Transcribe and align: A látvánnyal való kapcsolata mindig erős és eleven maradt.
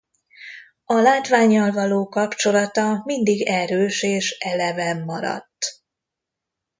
A 0.85 0.93
látvánnyal 0.93 1.71
való 1.71 2.07
kapcsolata 2.07 3.01
mindig 3.05 3.47
erős 3.47 4.03
és 4.03 4.37
eleven 4.39 5.01
maradt. 5.03 5.65